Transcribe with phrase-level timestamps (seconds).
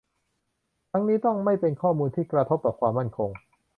[0.91, 3.29] ทั้งนี้ต้องไม่เป็นข้อมูลที่กระทบต่อความมั่นคง